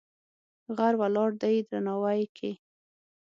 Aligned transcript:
غر 0.77 0.93
ولاړ 1.01 1.29
دی 1.41 1.55
درناوی 1.69 2.21
کې. 2.37 2.51